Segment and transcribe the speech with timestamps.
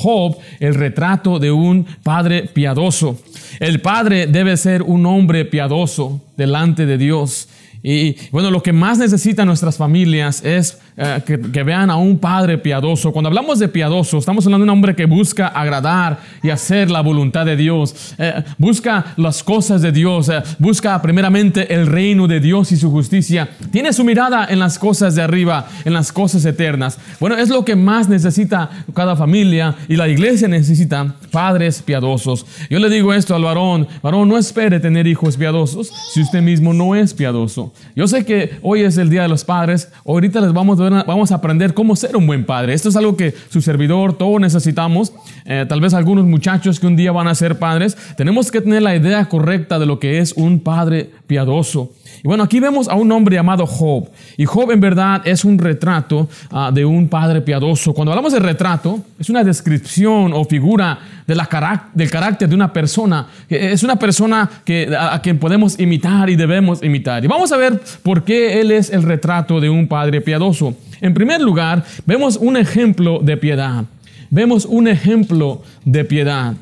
[0.00, 3.18] Job el retrato de un padre piadoso.
[3.58, 7.48] El padre debe ser un hombre piadoso delante de Dios.
[7.82, 12.58] Y bueno, lo que más necesitan nuestras familias es eh, que, vean a un padre
[12.58, 13.10] piadoso.
[13.10, 17.00] Cuando hablamos de piadoso, estamos hablando de un hombre que busca agradar y hacer la
[17.00, 18.14] voluntad de Dios.
[18.18, 20.28] Eh, busca las cosas de Dios.
[20.28, 23.48] Eh, busca primeramente el reino de Dios y su justicia.
[23.70, 26.98] Tiene su mirada en las cosas de arriba, en las cosas eternas.
[27.18, 32.44] Bueno, es lo que más necesita cada familia y la iglesia necesita padres piadosos.
[32.68, 36.74] Yo le digo esto al varón, varón, no espere tener hijos piadosos si usted mismo
[36.74, 37.69] no es piadoso.
[37.96, 41.74] Yo sé que hoy es el Día de los Padres, ahorita les vamos a aprender
[41.74, 42.74] cómo ser un buen padre.
[42.74, 45.12] Esto es algo que su servidor, todos necesitamos.
[45.44, 47.96] Eh, tal vez algunos muchachos que un día van a ser padres.
[48.16, 51.92] Tenemos que tener la idea correcta de lo que es un padre piadoso.
[52.22, 54.08] Y bueno, aquí vemos a un hombre llamado Job.
[54.36, 57.94] Y Job en verdad es un retrato ah, de un padre piadoso.
[57.94, 61.48] Cuando hablamos de retrato, es una descripción o figura de la
[61.94, 63.26] del carácter de una persona.
[63.48, 67.24] Es una persona que, a, a quien podemos imitar y debemos imitar.
[67.24, 70.74] Y vamos a ver por qué él es el retrato de un padre piadoso.
[71.00, 73.84] En primer lugar, vemos un ejemplo de piedad.
[74.30, 76.54] Vemos un ejemplo de piedad.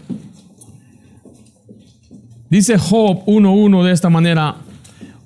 [2.50, 4.56] Dice Job 1.1 de esta manera,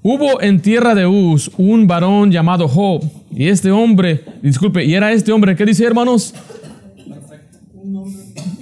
[0.04, 5.12] Hubo en tierra de Uz un varón llamado Job, y este hombre, disculpe, y era
[5.12, 6.34] este hombre, ¿qué dice hermanos?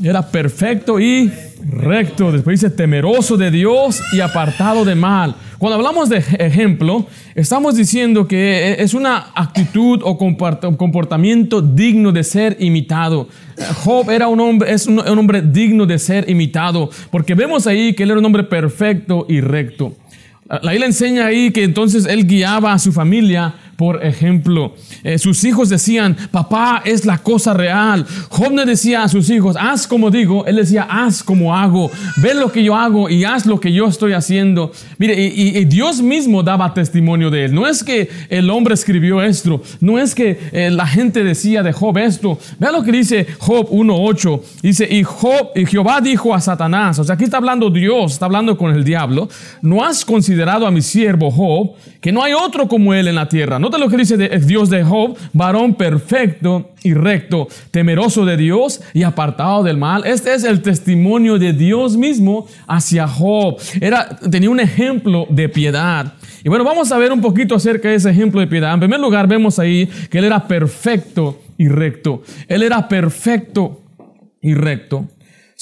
[0.02, 1.32] Era perfecto y
[1.68, 2.32] recto.
[2.32, 5.34] Después dice temeroso de Dios y apartado de mal.
[5.58, 12.56] Cuando hablamos de ejemplo, estamos diciendo que es una actitud o comportamiento digno de ser
[12.60, 13.28] imitado.
[13.84, 18.04] Job era un hombre, es un hombre digno de ser imitado, porque vemos ahí que
[18.04, 19.94] él era un hombre perfecto y recto.
[20.62, 24.74] La isla enseña ahí que entonces él guiaba a su familia por ejemplo.
[25.04, 28.04] Eh, sus hijos decían, papá es la cosa real.
[28.28, 32.34] Job no decía a sus hijos, haz como digo, él decía, haz como hago, ve
[32.34, 34.70] lo que yo hago y haz lo que yo estoy haciendo.
[34.98, 37.54] Mire, y, Dios mismo daba testimonio de él.
[37.54, 41.72] No es que el hombre escribió esto, no es que eh, la gente decía de
[41.72, 42.38] Job esto.
[42.58, 44.42] Vea lo que dice Job 1.8.
[44.60, 48.26] Dice, y, Job, y Jehová dijo a Satanás, o sea, aquí está hablando Dios, está
[48.26, 49.30] hablando con el diablo,
[49.62, 53.26] no has considerado a mi siervo Job, que no hay otro como él en la
[53.26, 53.58] tierra.
[53.58, 59.02] No lo que dice Dios de Job, varón perfecto y recto, temeroso de Dios y
[59.02, 60.06] apartado del mal.
[60.06, 63.56] Este es el testimonio de Dios mismo hacia Job.
[63.80, 66.14] Era, tenía un ejemplo de piedad.
[66.42, 68.72] Y bueno, vamos a ver un poquito acerca de ese ejemplo de piedad.
[68.72, 72.22] En primer lugar, vemos ahí que él era perfecto y recto.
[72.48, 73.82] Él era perfecto
[74.40, 75.06] y recto.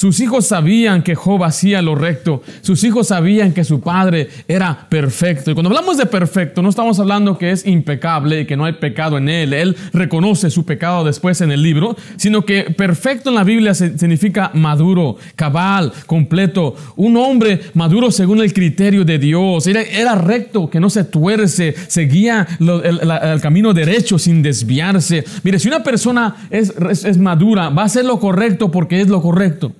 [0.00, 2.40] Sus hijos sabían que Job hacía lo recto.
[2.60, 5.50] Sus hijos sabían que su padre era perfecto.
[5.50, 8.74] Y cuando hablamos de perfecto, no estamos hablando que es impecable y que no hay
[8.74, 9.52] pecado en él.
[9.52, 14.52] Él reconoce su pecado después en el libro, sino que perfecto en la Biblia significa
[14.54, 16.76] maduro, cabal, completo.
[16.94, 19.66] Un hombre maduro según el criterio de Dios.
[19.66, 25.24] Era, recto, que no se tuerce, seguía el, camino derecho sin desviarse.
[25.42, 29.72] Mire, si una persona es, madura, va a hacer lo correcto porque es lo correcto.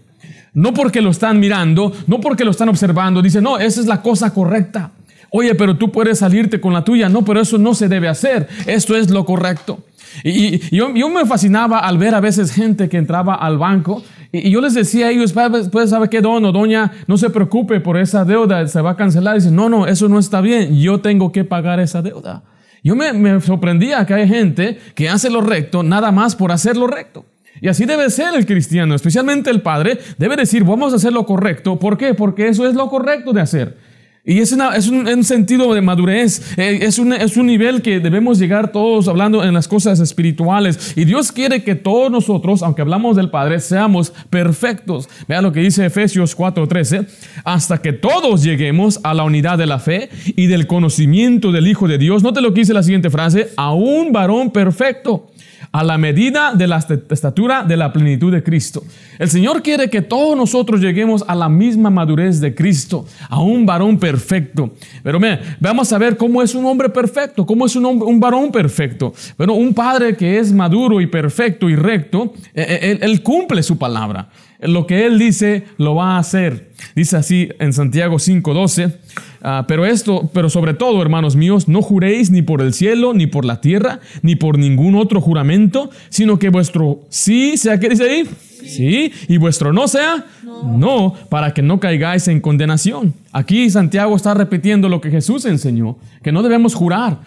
[0.54, 3.22] No porque lo están mirando, no porque lo están observando.
[3.22, 4.92] Dice, no, esa es la cosa correcta.
[5.31, 7.09] Oye, pero tú puedes salirte con la tuya.
[7.09, 8.48] No, pero eso no se debe hacer.
[8.66, 9.81] Esto es lo correcto.
[10.25, 14.60] Y, yo, me fascinaba al ver a veces gente que entraba al banco y, yo
[14.60, 15.34] les decía a ellos,
[15.70, 18.97] pues saber qué, don o doña, no se preocupe por esa deuda, se va a
[18.97, 19.36] cancelar.
[19.36, 22.42] Dice, no, no, eso no está bien, yo tengo que pagar esa deuda.
[22.82, 26.76] Yo me, me sorprendía que hay gente que hace lo recto nada más por hacer
[26.76, 27.25] lo recto.
[27.60, 31.26] Y así debe ser el cristiano, especialmente el padre, debe decir, vamos a hacer lo
[31.26, 31.78] correcto.
[31.78, 32.14] ¿Por qué?
[32.14, 33.88] Porque eso es lo correcto de hacer.
[34.28, 38.38] Y es, es un, sentido de madurez, eh, es un, es un nivel que debemos
[38.38, 40.92] llegar todos hablando en las cosas espirituales.
[40.97, 45.08] Y Dios quiere que todos nosotros, aunque hablamos del Padre, seamos perfectos.
[45.26, 47.06] Vea lo que dice Efesios 4:13,
[47.42, 51.88] hasta que todos lleguemos a la unidad de la fe y del conocimiento del Hijo
[51.88, 52.22] de Dios.
[52.22, 55.30] Note lo que dice la siguiente frase, a un varón perfecto
[55.72, 58.82] a la medida de la estatura de la plenitud de Cristo.
[59.18, 63.66] El Señor quiere que todos nosotros lleguemos a la misma madurez de Cristo, a un
[63.66, 64.72] varón perfecto.
[65.03, 69.12] Pero me, vamos a ver cómo es un hombre perfecto, cómo es un, varón perfecto.
[69.36, 73.76] Bueno, un padre que es maduro y perfecto y recto, eh, eh, él cumple su
[73.76, 74.28] palabra.
[74.60, 76.72] Lo que él dice, lo va a hacer.
[76.97, 78.93] Dice así en Santiago 5:12.
[79.41, 83.28] Ah, pero esto, pero sobre todo, hermanos míos, no juréis ni por el cielo, ni
[83.28, 88.10] por la tierra, ni por ningún otro juramento, sino que vuestro sí sea, ¿qué dice
[88.10, 88.28] ahí?
[88.66, 89.13] Sí.
[89.28, 91.15] Y vuestro no sea no.
[91.28, 93.15] para que no caigáis en condenación.
[93.33, 97.21] Aquí Santiago está repitiendo lo que Jesús enseñó, que no debemos jurar.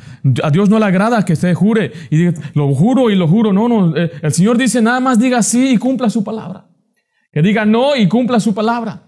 [0.43, 3.53] A Dios no le agrada que se jure y diga, lo juro y lo juro.
[3.53, 6.65] No, no, eh, el Señor dice nada más diga sí y cumpla su palabra.
[7.31, 9.03] Que diga no y cumpla su palabra.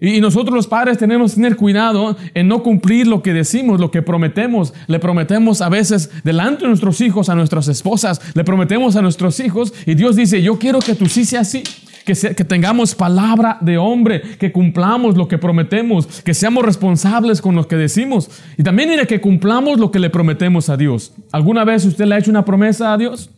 [0.00, 3.90] Y nosotros los padres tenemos que tener cuidado en no cumplir lo que decimos, lo
[3.90, 4.74] que prometemos.
[4.88, 9.40] Le prometemos a veces delante de nuestros hijos, a nuestras esposas, le prometemos a nuestros
[9.40, 11.62] hijos y Dios dice, yo quiero que tú sí seas así.
[12.04, 17.56] Que, que tengamos palabra de hombre, que cumplamos lo que prometemos, que seamos responsables con
[17.56, 18.30] lo que decimos.
[18.56, 21.14] Y también mire que cumplamos lo que le prometemos a Dios.
[21.32, 23.30] ¿Alguna vez usted le ha hecho una promesa a Dios?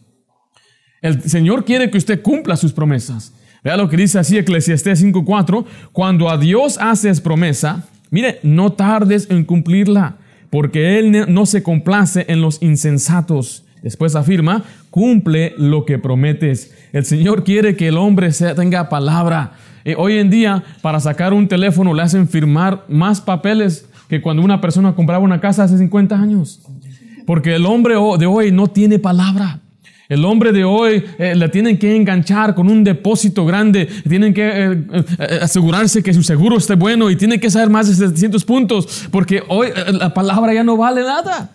[1.01, 3.33] El Señor quiere que usted cumpla sus promesas.
[3.69, 5.67] Vea lo que dice así Eclesiastés 5.4.
[5.93, 10.17] Cuando a Dios haces promesa, mire, no tardes en cumplirla,
[10.49, 13.67] porque Él no se complace en los insensatos.
[13.83, 16.75] Después afirma, cumple lo que prometes.
[16.95, 19.53] El Señor quiere que el hombre tenga palabra.
[19.85, 24.43] Eh, hoy en día, para sacar un teléfono, le hacen firmar más papeles que cuando
[24.43, 26.63] una persona compraba una casa hace 50 años.
[27.27, 29.61] Porque el hombre de hoy no tiene palabra.
[30.09, 34.49] El hombre de hoy eh, le tienen que enganchar con un depósito grande, tienen que
[34.49, 34.85] eh,
[35.19, 39.07] eh, asegurarse que su seguro esté bueno y tienen que saber más de 700 puntos,
[39.11, 41.51] porque hoy la palabra ya no vale nada.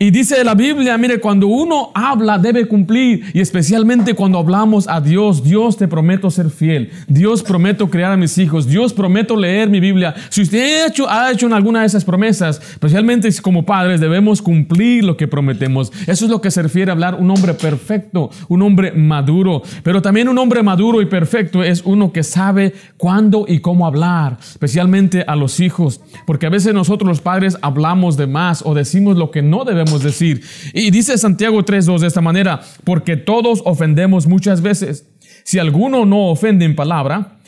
[0.00, 5.00] Y dice la Biblia, mire, cuando uno habla debe cumplir y especialmente cuando hablamos a
[5.00, 9.68] Dios, Dios te prometo ser fiel, Dios prometo crear a mis hijos, Dios prometo leer
[9.68, 10.14] mi Biblia.
[10.28, 15.26] Si usted ha hecho, alguna de esas promesas, especialmente como padres, debemos cumplir lo que
[15.26, 15.92] prometemos.
[16.06, 19.62] Eso es lo que se refiere a hablar un hombre perfecto, un hombre maduro.
[19.82, 24.36] Pero también un hombre maduro y perfecto es uno que sabe cuándo y cómo hablar,
[24.40, 29.16] especialmente a los hijos, porque a veces nosotros los padres hablamos de más o decimos
[29.16, 30.42] lo que no debemos decir.
[30.72, 35.06] Y dice Santiago 3.2 de esta manera, porque todos ofendemos muchas veces.
[35.44, 37.38] Si alguno no ofende en palabra,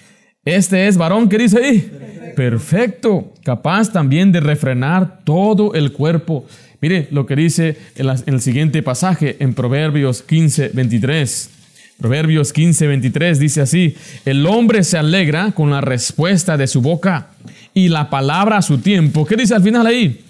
[0.44, 6.46] este es varón que dice ahí, perfecto, capaz también de refrenar todo el cuerpo.
[6.80, 11.50] Mire lo que dice en, el siguiente pasaje, en Proverbios 15.23.
[11.98, 13.94] Proverbios 15.23 dice así,
[14.24, 17.28] el hombre se alegra con la respuesta de su boca
[17.74, 19.26] y la palabra a su tiempo.
[19.26, 20.24] ¿Qué dice al final ahí?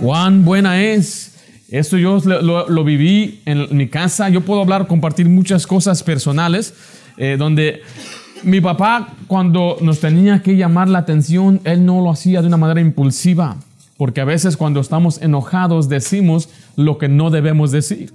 [0.00, 1.30] Cuán buena es
[1.70, 4.28] esto yo lo, viví en mi casa.
[4.28, 6.74] Yo puedo hablar, compartir muchas cosas personales,
[7.16, 7.82] eh, donde
[8.42, 12.56] mi papá, cuando nos tenía que llamar la atención, él no lo hacía de una
[12.56, 13.56] manera impulsiva,
[13.98, 18.12] porque a veces cuando estamos enojados decimos lo que no debemos decir.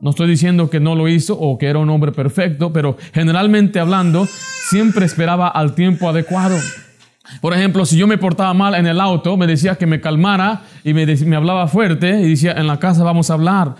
[0.00, 3.78] No estoy diciendo que no lo hizo o que era un hombre perfecto, pero generalmente
[3.78, 4.26] hablando,
[4.70, 6.56] siempre esperaba al tiempo adecuado.
[7.40, 10.62] Por ejemplo, si yo me portaba mal en el auto, me decía que me calmara
[10.84, 13.74] y me, hablaba fuerte y decía, en la casa vamos a hablar.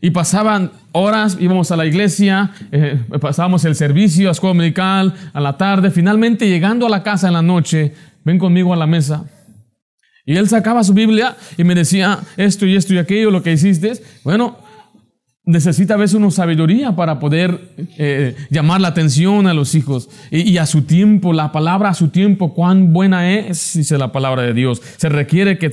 [0.00, 5.40] Y pasaban horas, íbamos a la iglesia, eh, pasábamos el servicio a escuela medical, a
[5.40, 7.94] la tarde, finalmente llegando a la casa en la noche,
[8.24, 9.24] ven conmigo a la mesa.
[10.24, 13.52] Y él sacaba su Biblia y me decía esto y esto y aquello, lo que
[13.52, 13.92] hiciste.
[14.24, 14.58] Bueno,
[15.46, 17.60] necesita a veces una sabiduría para poder
[17.98, 22.08] eh, llamar la atención a los hijos y, a su tiempo, la palabra a su
[22.08, 24.82] tiempo, cuán buena es, dice la palabra de Dios.
[24.96, 25.70] Se requiere que,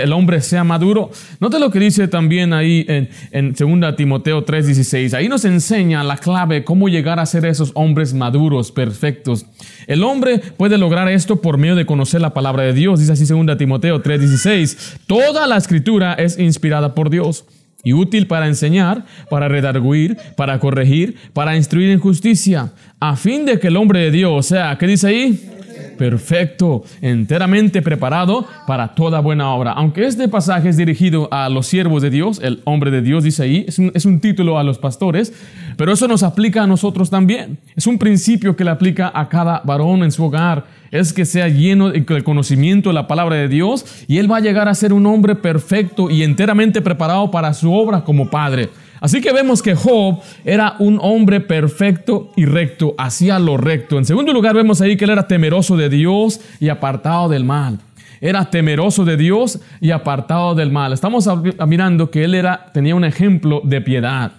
[0.00, 1.10] el hombre sea maduro.
[1.40, 5.14] Note lo que dice también ahí en, en 2 Timoteo 3:16.
[5.14, 9.46] Ahí nos enseña la clave, cómo llegar a ser esos hombres maduros, perfectos.
[9.88, 13.00] El hombre puede lograr esto por medio de conocer la palabra de Dios.
[13.00, 15.00] Dice así 2 Timoteo 3:16.
[15.08, 17.44] Toda la escritura es inspirada por Dios
[17.86, 23.60] y útil para enseñar, para redarguir, para corregir, para instruir en justicia, a fin de
[23.60, 25.55] que el hombre de Dios sea, ¿qué dice ahí?
[25.96, 29.72] Perfecto, enteramente preparado para toda buena obra.
[29.72, 33.42] Aunque este pasaje es dirigido a los siervos de Dios, el hombre de Dios dice
[33.42, 35.32] ahí, es un, título a los pastores,
[35.76, 37.58] pero eso nos aplica a nosotros también.
[37.74, 41.48] Es un principio que le aplica a cada varón en su hogar es que sea
[41.48, 44.92] lleno del conocimiento de la palabra de Dios y él va a llegar a ser
[44.92, 48.70] un hombre perfecto y enteramente preparado para su obra como padre.
[49.00, 53.98] Así que vemos que Job era un hombre perfecto y recto, hacía lo recto.
[53.98, 57.78] En segundo lugar, vemos ahí que él era temeroso de Dios y apartado del mal.
[58.20, 60.92] Era temeroso de Dios y apartado del mal.
[60.92, 61.28] Estamos
[61.66, 64.32] mirando que él era, tenía un ejemplo de piedad.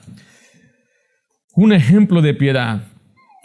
[1.54, 2.82] Un ejemplo de piedad.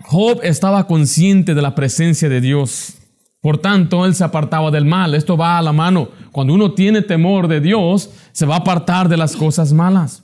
[0.05, 2.99] Job estaba consciente de la presencia de Dios.
[3.41, 5.15] Por tanto, él se apartaba del mal.
[5.15, 6.09] Esto va a la mano.
[6.31, 10.23] Cuando uno tiene temor de Dios, se va a apartar de las cosas malas.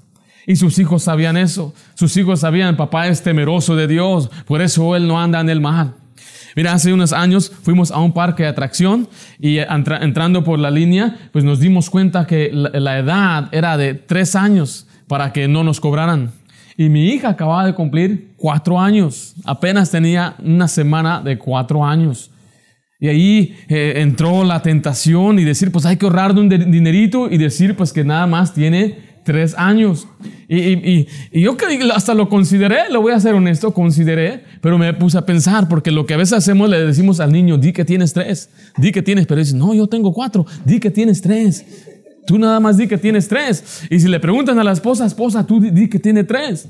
[0.49, 1.75] Y sus hijos sabían eso.
[1.93, 5.61] Sus hijos sabían, papá es temeroso de Dios, por eso él no anda en el
[5.61, 5.95] mal.
[6.57, 11.19] Mira, hace unos años fuimos a un parque de atracción y entrando por la línea,
[11.33, 15.81] pues nos dimos cuenta que la edad era de tres años para que no nos
[15.81, 16.33] cobraran.
[16.79, 19.35] Y mi hija acababa de cumplir cuatro años.
[19.45, 22.31] Apenas tenía una semana de cuatro años.
[23.01, 27.31] Y ahí eh, entró la tentación y decir, pues hay que ahorrar de un dinerito
[27.31, 30.09] y decir, pues que nada más tiene tres años.
[30.49, 31.07] Y,
[31.39, 31.55] yo
[31.95, 35.91] hasta lo consideré, lo voy a ser honesto, consideré, pero me puse a pensar, porque
[35.91, 39.03] lo que a veces hacemos le decimos al niño, di que tienes tres, di que
[39.03, 41.63] tienes, pero dice, no, yo tengo cuatro, di que tienes tres.
[42.27, 43.83] Tú nada más di que tienes tres.
[43.91, 46.67] Y si le preguntan a la esposa, esposa, tú di, que tiene tres.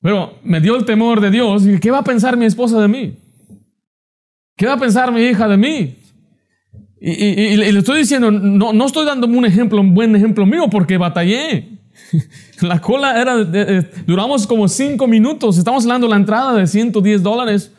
[0.00, 1.66] Pero me dio el temor de Dios.
[1.66, 3.14] Y ¿qué va a pensar mi esposa de mí?
[4.56, 5.96] ¿Qué va a pensar mi hija de mí?
[6.98, 10.96] Y, le estoy diciendo, no, no estoy dando un ejemplo, un buen ejemplo mío, porque
[10.96, 11.80] batallé.
[12.60, 13.36] La cola era,
[14.06, 15.58] duramos como cinco minutos.
[15.58, 17.72] Estamos hablando de la entrada de 110 dólares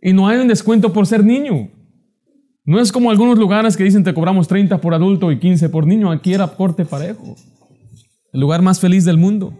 [0.00, 1.68] y no hay un descuento por ser niño.
[2.64, 5.86] No es como algunos lugares que dicen te cobramos 30 por adulto y 15 por
[5.86, 6.10] niño.
[6.10, 7.36] Aquí era corte parejo.
[8.32, 9.54] El lugar más feliz del mundo.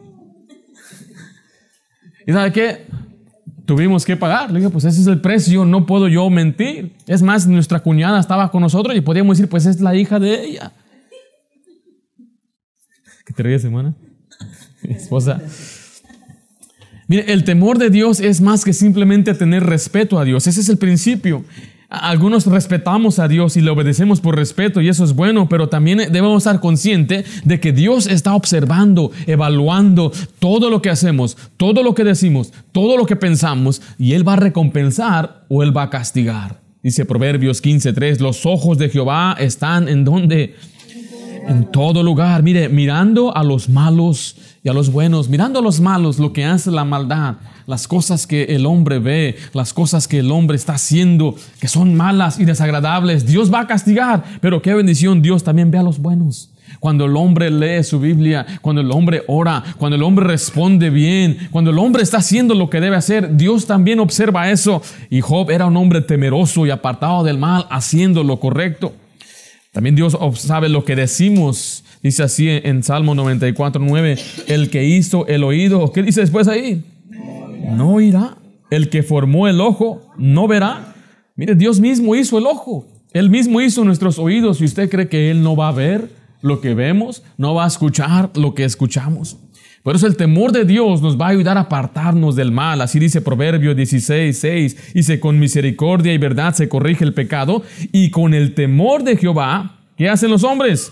[2.26, 2.86] ¿Y sabe qué?
[3.66, 4.50] Tuvimos que pagar.
[4.50, 6.96] Le dije, pues ese es el precio, no puedo yo mentir.
[7.06, 10.44] Es más, nuestra cuñada estaba con nosotros y podíamos decir, pues es la hija de
[10.44, 10.72] ella.
[13.26, 13.94] ¿Qué te ríes, hermana?
[14.82, 15.42] Mi esposa.
[17.08, 20.46] Mire, el temor de Dios es más que simplemente tener respeto a Dios.
[20.46, 21.44] Ese es el principio.
[21.88, 25.98] Algunos respetamos a Dios y le obedecemos por respeto y eso es bueno, pero también
[25.98, 31.94] debemos estar conscientes de que Dios está observando, evaluando todo lo que hacemos, todo lo
[31.94, 35.90] que decimos, todo lo que pensamos y Él va a recompensar o Él va a
[35.90, 36.60] castigar.
[36.82, 40.54] Dice Proverbios 15:3, los ojos de Jehová están en donde?
[41.48, 42.42] En todo lugar.
[42.42, 46.44] Mire, mirando a los malos y a los buenos, mirando a los malos, lo que
[46.44, 47.36] hace la maldad
[47.66, 51.94] las cosas que el hombre ve, las cosas que el hombre está haciendo, que son
[51.94, 54.22] malas y desagradables, Dios va a castigar.
[54.40, 56.50] Pero qué bendición, Dios también ve a los buenos.
[56.80, 61.48] Cuando el hombre lee su Biblia, cuando el hombre ora, cuando el hombre responde bien,
[61.50, 64.82] cuando el hombre está haciendo lo que debe hacer, Dios también observa eso.
[65.08, 68.92] Y Job era un hombre temeroso y apartado del mal, haciendo lo correcto.
[69.76, 71.84] También Dios sabe lo que decimos.
[72.02, 74.16] Dice así en Salmo 94, 9,
[74.46, 75.92] el que hizo el oído.
[75.92, 76.82] ¿Qué dice después ahí?
[77.76, 78.38] no oirá.
[78.70, 80.94] El que formó el ojo no verá.
[81.34, 82.86] Mire, Dios mismo hizo el ojo.
[83.12, 84.62] Él mismo hizo nuestros oídos.
[84.62, 86.08] Y usted cree que Él no va a ver
[86.40, 89.36] lo que vemos, no va a escuchar lo que escuchamos.
[89.86, 92.80] Por eso el temor de Dios nos va a ayudar a apartarnos del mal.
[92.80, 94.94] Así dice Proverbio 16, 6.
[94.94, 97.62] Dice, con misericordia y verdad se corrige el pecado.
[97.92, 100.90] Y con el temor de Jehová, ¿qué hacen los hombres?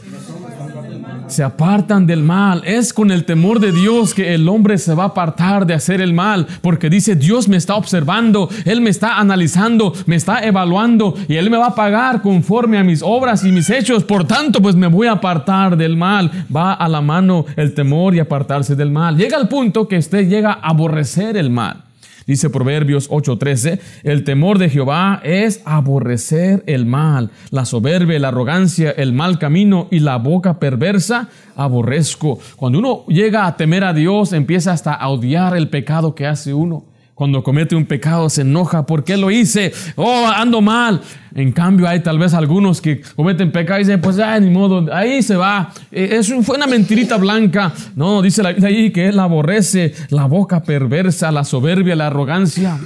[1.26, 2.62] Se apartan del mal.
[2.64, 6.00] Es con el temor de Dios que el hombre se va a apartar de hacer
[6.00, 11.14] el mal, porque dice, Dios me está observando, Él me está analizando, me está evaluando
[11.28, 14.04] y Él me va a pagar conforme a mis obras y mis hechos.
[14.04, 16.30] Por tanto, pues me voy a apartar del mal.
[16.54, 19.16] Va a la mano el temor y apartarse del mal.
[19.16, 21.84] Llega al punto que usted llega a aborrecer el mal.
[22.26, 28.90] Dice Proverbios 8:13, el temor de Jehová es aborrecer el mal, la soberbia, la arrogancia,
[28.90, 32.38] el mal camino y la boca perversa aborrezco.
[32.56, 36.54] Cuando uno llega a temer a Dios, empieza hasta a odiar el pecado que hace
[36.54, 36.93] uno.
[37.14, 39.72] Cuando comete un pecado se enoja, ¿por qué lo hice?
[39.94, 41.00] Oh, ando mal.
[41.32, 44.92] En cambio hay tal vez algunos que cometen pecado y dicen, pues ya, ni modo,
[44.92, 45.72] ahí se va.
[45.92, 47.72] E, eso fue una mentirita blanca.
[47.94, 52.80] No, dice la ahí que él aborrece la boca perversa, la soberbia, la arrogancia.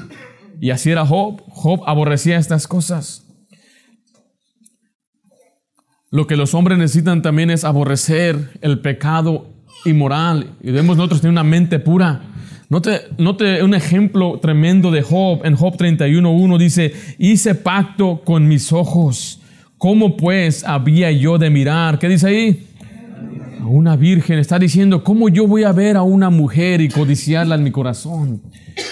[0.60, 1.42] Y así era Job.
[1.48, 3.24] Job aborrecía estas cosas.
[6.10, 9.46] Lo que los hombres necesitan también es aborrecer el pecado
[9.86, 10.50] inmoral.
[10.60, 12.22] Y debemos nosotros tener una mente pura.
[12.70, 15.40] Note, note un ejemplo tremendo de Job.
[15.44, 19.40] En Job 31.1 dice, hice pacto con mis ojos.
[19.78, 21.98] ¿Cómo pues había yo de mirar?
[21.98, 22.66] ¿Qué dice ahí?
[23.62, 24.38] A una virgen.
[24.38, 28.42] Está diciendo, ¿cómo yo voy a ver a una mujer y codiciarla en mi corazón?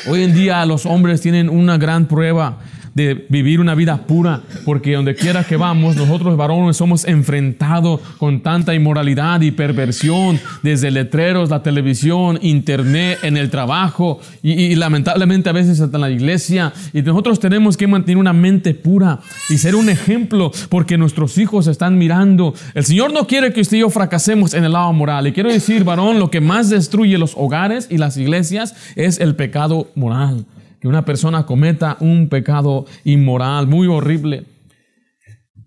[0.09, 2.59] Hoy en día los hombres tienen una gran prueba
[2.97, 8.41] de vivir una vida pura, porque donde quiera que vamos, nosotros varones somos enfrentados con
[8.41, 15.53] tanta inmoralidad y perversión, desde letreros, la televisión, internet, en el trabajo y, lamentablemente a
[15.53, 16.73] veces hasta en la iglesia.
[16.95, 21.67] Y nosotros tenemos que mantener una mente pura y ser un ejemplo, porque nuestros hijos
[21.67, 22.55] están mirando.
[22.73, 25.27] El Señor no quiere que usted y yo fracasemos en el lado moral.
[25.27, 29.37] Y quiero decir, varón, lo que más destruye los hogares y las iglesias es el
[29.37, 30.47] pecado moral
[30.87, 34.45] que una persona cometa un pecado inmoral, muy horrible.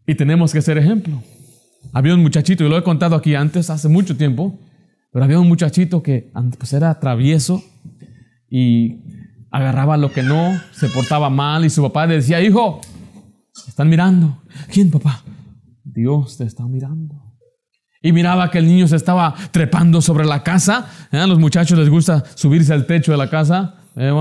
[0.08, 1.22] Y tenemos que ser ejemplo.
[1.92, 4.58] Había un muchachito, y lo he contado aquí antes, hace mucho tiempo,
[5.12, 7.62] pero había un muchachito que pues era travieso
[8.50, 9.02] y
[9.52, 12.80] agarraba lo que no, se portaba mal y su papá le decía, hijo,
[13.68, 14.42] están mirando.
[14.72, 15.22] ¿Quién, papá?
[15.84, 17.16] Dios te está mirando.
[18.02, 20.90] Y miraba que el niño se estaba trepando sobre la casa.
[21.12, 23.76] A los muchachos les gusta subirse al techo de la casa.
[23.98, 24.12] ¿Eh,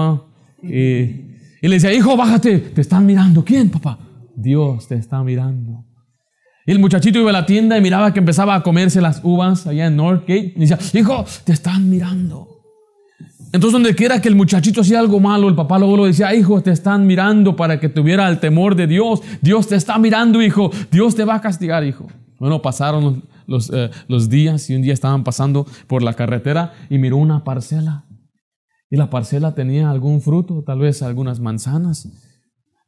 [0.62, 3.44] y, le decía, hijo, bájate, te están mirando.
[3.44, 3.98] ¿Quién, papá?
[4.34, 5.84] Dios te está mirando.
[6.66, 9.66] Y el muchachito iba a la tienda y miraba que empezaba a comerse las uvas
[9.66, 10.52] allá en Northgate.
[10.54, 12.58] Y decía, hijo, te están mirando.
[13.52, 16.60] Entonces, donde quiera que el muchachito hacía algo malo, el papá luego lo decía, hijo,
[16.60, 19.22] te están mirando para que tuviera el temor de Dios.
[19.40, 20.70] Dios te está mirando, hijo.
[20.90, 22.06] Dios te va a castigar, hijo.
[22.38, 26.98] Bueno, pasaron los, eh, los días y un día estaban pasando por la carretera y
[26.98, 28.04] miró una parcela.
[28.90, 32.08] Y la parcela tenía algún fruto, tal vez algunas manzanas.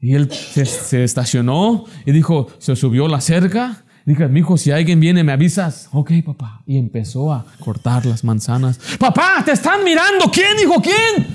[0.01, 3.85] Y él se, estacionó y dijo, se subió la cerca.
[4.07, 5.91] Dijo, mi hijo, si alguien viene, me avisas.
[5.93, 6.63] Ok, papá.
[6.67, 8.81] Y empezó a cortar las manzanas.
[8.99, 10.31] Papá, te están mirando.
[10.33, 10.81] ¿Quién, hijo?
[10.81, 11.27] ¿Quién?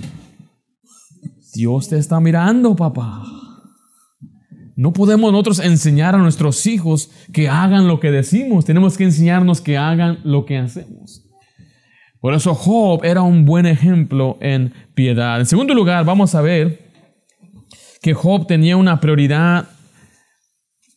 [1.54, 3.24] Dios te está mirando, papá.
[4.76, 8.66] No podemos nosotros enseñar a nuestros hijos que hagan lo que decimos.
[8.66, 11.25] Tenemos que enseñarnos que hagan lo que hacemos.
[12.25, 15.39] Por eso Job era un buen ejemplo en piedad.
[15.39, 16.91] En segundo lugar, vamos a ver
[18.01, 19.70] que Job tenía una prioridad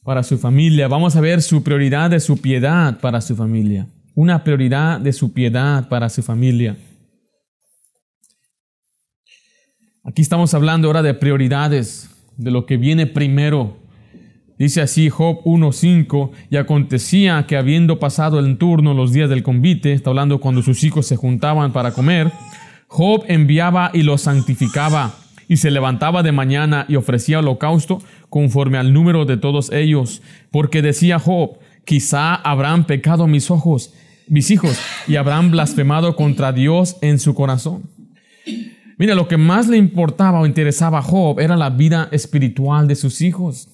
[0.05, 0.89] para su familia.
[0.89, 3.87] Vamos a ver su prioridad de su piedad para su familia.
[4.15, 6.79] Una prioridad de su piedad para su familia.
[10.05, 12.09] Aquí estamos hablando ahora de prioridades,
[12.39, 13.77] de lo que viene primero.
[14.59, 19.93] Dice así Job 1.5, y acontecía que habiendo pasado el turno los días del convite,
[19.93, 22.33] está hablando cuando sus hijos se juntaban para comer,
[22.89, 25.15] Job enviaba y los santificaba
[25.47, 30.83] y se levantaba de mañana y ofrecía holocausto conforme al número de todos ellos, porque
[30.83, 33.95] decía Job, quizá habrán pecado mis ojos,
[34.27, 37.85] mis hijos, y habrán blasfemado contra Dios en su corazón.
[38.99, 42.97] Mira, lo que más le importaba o interesaba a Job era la vida espiritual de
[42.97, 43.69] sus hijos.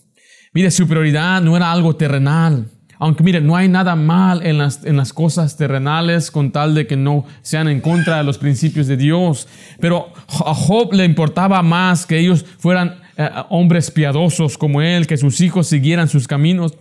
[0.55, 2.69] Mire, su prioridad no era algo terrenal,
[2.99, 6.87] aunque mire, no hay nada mal en las, en las cosas terrenales con tal de
[6.87, 9.49] que no sean en contra de los principios de Dios.
[9.81, 15.17] Pero a Job le importaba más que ellos fueran eh, hombres piadosos como él, que
[15.17, 16.79] sus hijos siguieran sus caminos.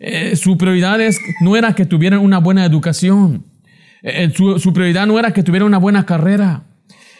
[0.00, 3.44] Eh, su prioridad es, no era que tuvieran una buena educación.
[4.02, 6.64] Eh, su, su prioridad no era que tuvieran una buena carrera.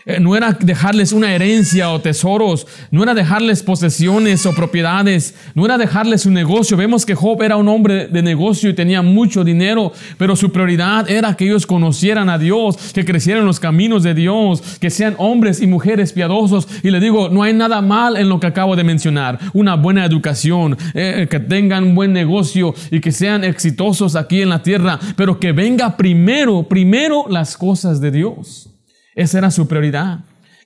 [0.07, 5.65] Eh, no era dejarles una herencia o tesoros, no era dejarles posesiones o propiedades, no
[5.65, 6.77] era dejarles un negocio.
[6.77, 11.09] Vemos que Job era un hombre de negocio y tenía mucho dinero, pero su prioridad
[11.11, 15.63] era que ellos conocieran a Dios, que crecieran los caminos de Dios, que sean hombres
[15.63, 16.69] y mujeres piadosos.
[16.83, 19.39] Y le digo, no hay nada mal en lo que acabo de mencionar.
[19.55, 24.51] Una buena educación, eh, que tengan un buen negocio y que sean exitosos aquí en
[24.51, 28.74] la tierra, pero que venga primero, primero las cosas de Dios.
[29.15, 30.21] Esa era su prioridad,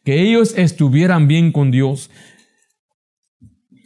[0.04, 2.10] que ellos estuvieran bien con Dios.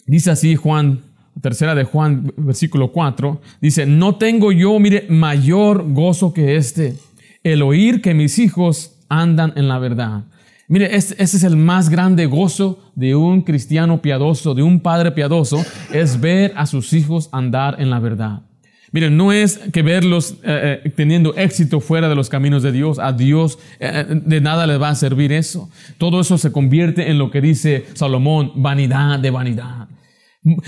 [0.06, 1.02] Dice así Juan,
[1.40, 6.96] tercera de Juan, versículo 4, dice, no tengo yo, mire, mayor gozo que este,
[7.42, 10.24] el oír que mis hijos andan en la verdad.
[10.68, 15.64] Mire, ese es el más grande gozo de un cristiano piadoso, de un padre piadoso,
[15.92, 18.42] es ver a sus hijos andar en la verdad.
[18.92, 22.98] Miren, no es que verlos eh, eh, teniendo éxito fuera de los caminos de Dios.
[22.98, 25.70] A Dios eh, de nada les va a servir eso.
[25.96, 29.88] Todo eso se convierte en lo que dice Salomón, vanidad de vanidad.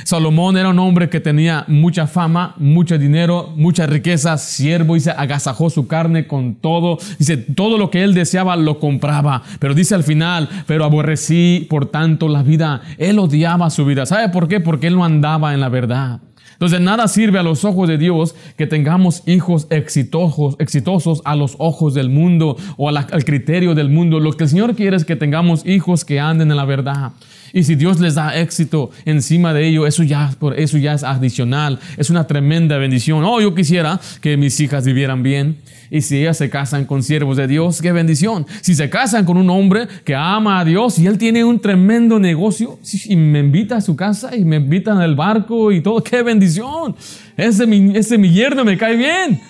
[0.04, 5.10] Salomón era un hombre que tenía mucha fama, mucho dinero, mucha riqueza, siervo, y se
[5.10, 6.96] agasajó su carne con todo.
[7.18, 9.42] Dice, todo lo que él deseaba lo compraba.
[9.58, 12.82] Pero dice al final, pero aborrecí por tanto la vida.
[12.98, 14.06] Él odiaba su vida.
[14.06, 14.60] ¿Sabe por qué?
[14.60, 16.20] Porque él no andaba en la verdad.
[16.54, 21.56] Entonces, nada sirve a los ojos de Dios que tengamos hijos exitosos, exitosos a los
[21.58, 24.20] ojos del mundo o al criterio del mundo.
[24.20, 27.12] Lo que el Señor quiere es que tengamos hijos que anden en la verdad.
[27.52, 31.78] Y si Dios les da éxito encima de ello, eso ya, eso ya es adicional.
[31.96, 33.22] Es una tremenda bendición.
[33.24, 35.58] Oh, yo quisiera que mis hijas vivieran bien.
[35.90, 38.46] Y si ellas se casan con siervos de Dios, qué bendición.
[38.60, 42.18] Si se casan con un hombre que ama a Dios y él tiene un tremendo
[42.18, 46.22] negocio y me invita a su casa y me invita el barco y todo, qué
[46.22, 46.96] bendición.
[47.36, 49.40] Ese mi, mi yerno me cae bien.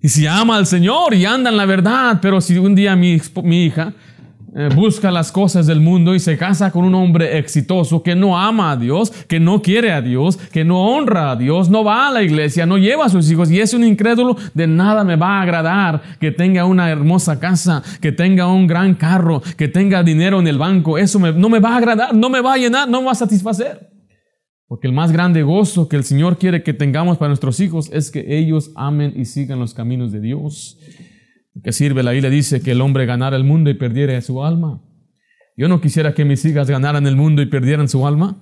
[0.00, 3.20] Y si ama al Señor y anda en la verdad, pero si un día mi,
[3.44, 3.92] hija
[4.74, 8.72] busca las cosas del mundo y se casa con un hombre exitoso que no ama
[8.72, 12.12] a Dios, que no quiere a Dios, que no honra a Dios, no va a
[12.12, 15.38] la iglesia, no lleva a sus hijos y es un incrédulo, de nada me va
[15.38, 20.40] a agradar que tenga una hermosa casa, que tenga un gran carro, que tenga dinero
[20.40, 20.98] en el banco.
[20.98, 23.16] Eso no me va a agradar, no me va a llenar, no me va a
[23.16, 23.90] satisfacer.
[24.66, 28.10] Porque el más grande gozo que el Señor quiere que tengamos para nuestros hijos es
[28.10, 30.78] que ellos amen y sigan los caminos de Dios
[31.62, 32.02] que sirve?
[32.02, 34.82] La Biblia dice que el hombre ganara el mundo y perdiera su alma.
[35.56, 38.40] Yo no quisiera que mis hijas ganaran el mundo y perdieran su alma.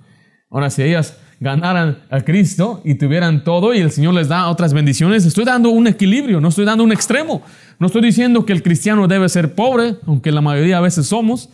[0.49, 4.73] Ahora, si ellas ganaran a Cristo y tuvieran todo y el Señor les da otras
[4.73, 7.41] bendiciones, estoy dando un equilibrio, no estoy dando un extremo.
[7.79, 11.49] No estoy diciendo que el cristiano debe ser pobre, aunque la mayoría a veces somos.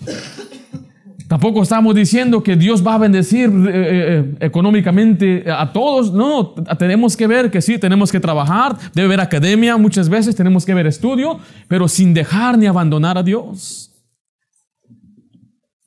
[1.33, 6.13] Tampoco estamos diciendo que Dios va a bendecir eh, eh, económicamente a todos.
[6.13, 10.63] No, tenemos que ver que sí, tenemos que trabajar, debe haber academia muchas veces, tenemos
[10.63, 13.91] que ver estudio, pero sin dejar ni abandonar a Dios.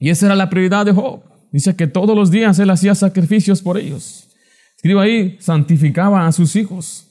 [0.00, 1.20] Y esa era la prioridad de Job.
[1.52, 4.26] Dice que todos los días él hacía sacrificios por ellos.
[4.74, 7.06] Escribo ahí, santificaba a sus hijos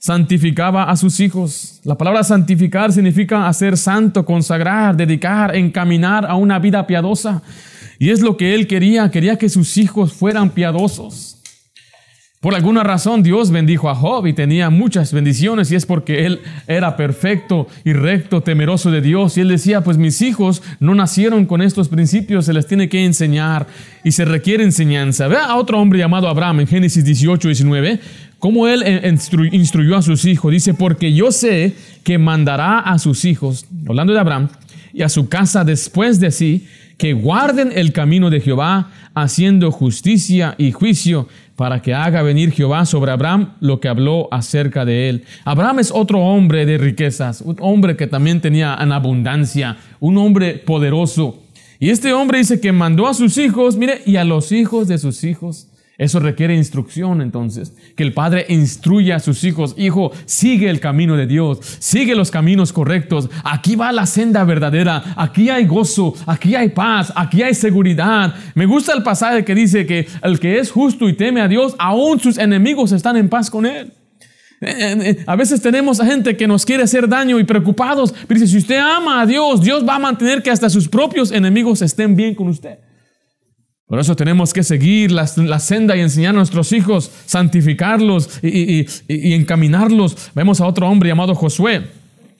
[0.00, 1.80] santificaba a sus hijos.
[1.84, 7.42] La palabra santificar significa hacer santo, consagrar, dedicar, encaminar a una vida piadosa.
[7.98, 11.36] Y es lo que él quería, quería que sus hijos fueran piadosos.
[12.40, 16.40] Por alguna razón Dios bendijo a Job y tenía muchas bendiciones y es porque él
[16.66, 19.36] era perfecto y recto, temeroso de Dios.
[19.36, 23.04] Y él decía, pues mis hijos no nacieron con estos principios, se les tiene que
[23.04, 23.66] enseñar
[24.04, 25.28] y se requiere enseñanza.
[25.28, 28.00] Vea a otro hombre llamado Abraham en Génesis 18, 19,
[28.40, 28.82] cómo él
[29.52, 30.50] instruyó a sus hijos.
[30.50, 34.48] Dice, porque yo sé que mandará a sus hijos, hablando de Abraham,
[34.92, 36.66] y a su casa después de sí,
[36.98, 42.86] que guarden el camino de Jehová, haciendo justicia y juicio, para que haga venir Jehová
[42.86, 45.24] sobre Abraham lo que habló acerca de él.
[45.44, 50.54] Abraham es otro hombre de riquezas, un hombre que también tenía en abundancia, un hombre
[50.54, 51.42] poderoso.
[51.78, 54.98] Y este hombre dice que mandó a sus hijos, mire, y a los hijos de
[54.98, 55.69] sus hijos
[56.00, 61.14] eso requiere instrucción entonces, que el padre instruya a sus hijos, hijo, sigue el camino
[61.14, 66.54] de Dios, sigue los caminos correctos, aquí va la senda verdadera, aquí hay gozo, aquí
[66.54, 68.34] hay paz, aquí hay seguridad.
[68.54, 71.74] Me gusta el pasaje que dice que el que es justo y teme a Dios,
[71.78, 73.92] aún sus enemigos están en paz con él.
[74.62, 78.14] Eh, eh, eh, a veces tenemos a gente que nos quiere hacer daño y preocupados,
[78.26, 81.30] pero dice, si usted ama a Dios, Dios va a mantener que hasta sus propios
[81.30, 82.78] enemigos estén bien con usted.
[83.90, 89.32] Por eso tenemos que seguir la, senda y enseñar a nuestros hijos, santificarlos y, y,
[89.32, 90.30] encaminarlos.
[90.32, 91.88] Vemos a otro hombre llamado Josué.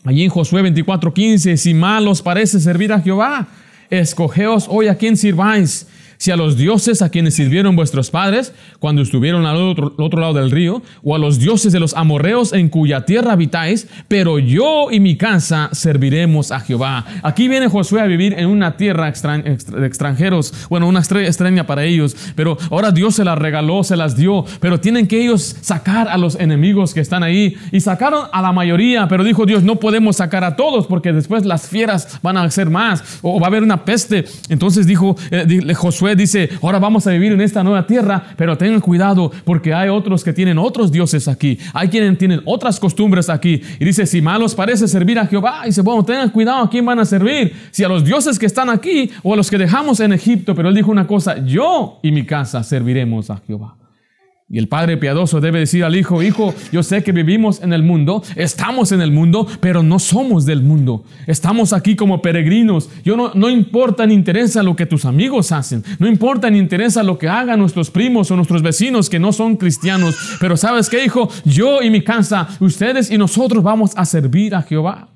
[0.04, 3.48] Allí en Josué 24:15, si mal os parece servir a Jehová,
[3.90, 5.88] escogeos hoy a quien sirváis
[6.20, 10.34] si a los dioses a quienes sirvieron vuestros padres cuando estuvieron al otro, otro, lado
[10.34, 14.90] del río, o a los dioses de los amorreos en cuya tierra habitáis, pero yo
[14.90, 17.06] y mi casa serviremos a Jehová.
[17.22, 22.14] Aquí viene Josué a vivir en una tierra de extranjeros, bueno, una extraña para ellos,
[22.34, 26.18] pero ahora Dios se las regaló, se las dio, pero tienen que ellos sacar a
[26.18, 27.54] los enemigos que están ahí.
[27.72, 31.46] Y sacaron a la mayoría, pero dijo Dios, no podemos sacar a todos porque después
[31.46, 34.26] las fieras van a ser más o va a haber una peste.
[34.50, 38.80] Entonces dijo eh, Josué, dice, ahora vamos a vivir en esta nueva tierra, pero tengan
[38.80, 41.58] cuidado porque hay otros que tienen otros dioses aquí.
[41.72, 43.60] Hay quienes tienen otras costumbres aquí.
[43.78, 46.84] Y dice, si malos parece servir a Jehová, y dice, bueno, tengan cuidado a quién
[46.84, 47.54] van a servir.
[47.70, 50.54] Si a los dioses que están aquí o a los que dejamos en Egipto.
[50.54, 53.79] Pero él dijo una cosa, yo y mi casa serviremos a Jehová.
[54.52, 57.84] Y el padre piadoso debe decir al hijo, hijo, yo sé que vivimos en el
[57.84, 61.04] mundo, estamos en el mundo, pero no somos del mundo.
[61.28, 62.90] Estamos aquí como peregrinos.
[63.04, 67.04] Yo no, no importa ni interesa lo que tus amigos hacen, no importa ni interesa
[67.04, 70.16] lo que hagan nuestros primos o nuestros vecinos que no son cristianos.
[70.40, 74.62] Pero sabes qué, hijo, yo y mi casa, ustedes y nosotros vamos a servir a
[74.62, 75.10] Jehová.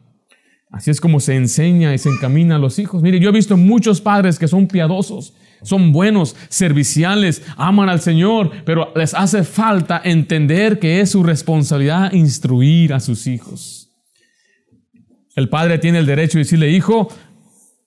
[0.75, 3.03] Así es como se enseña y se encamina a los hijos.
[3.03, 5.35] Mire, yo he visto muchos padres que son piadosos
[5.65, 12.13] son buenos, serviciales, aman al Señor, pero les hace falta entender que es su responsabilidad
[12.13, 13.91] instruir a sus hijos.
[15.35, 17.09] El padre tiene el derecho de decirle, hijo,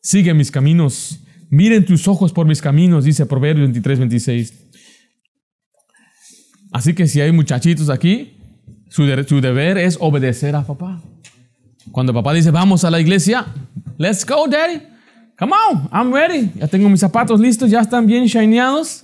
[0.02, 1.20] sigue mis caminos,
[1.50, 4.54] miren tus ojos por mis caminos, dice Proverbios 23, 26.
[6.74, 8.34] Así que si hay muchachitos aquí,
[8.90, 11.02] su, su deber es obedecer a papá.
[11.92, 13.46] Cuando papá dice, vamos a la iglesia,
[13.98, 14.82] let's go, daddy.
[15.38, 16.52] Come on, I'm ready.
[16.56, 19.04] Ya tengo mis zapatos listos, ya están bien shineados.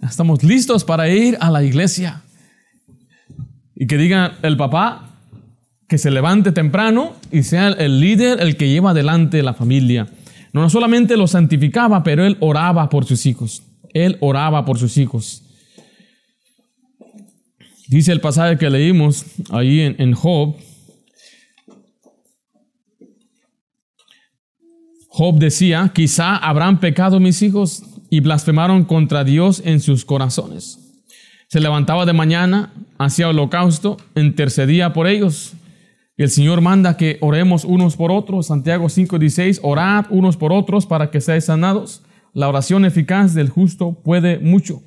[0.00, 2.22] Ya estamos listos para ir a la iglesia.
[3.74, 5.10] Y que diga el papá
[5.88, 10.06] que se levante temprano y sea el líder el que lleva adelante la familia.
[10.52, 13.62] No solamente lo santificaba, pero él oraba por sus hijos.
[13.92, 15.42] Él oraba por sus hijos.
[17.88, 20.56] Dice el pasaje que leímos ahí en, en Job,
[25.16, 30.80] Job decía, quizá habrán pecado mis hijos y blasfemaron contra Dios en sus corazones.
[31.46, 35.52] Se levantaba de mañana, hacía holocausto, intercedía por ellos.
[36.16, 38.48] El Señor manda que oremos unos por otros.
[38.48, 42.02] Santiago 5:16, orad unos por otros para que seáis sanados.
[42.32, 44.82] La oración eficaz del justo puede mucho.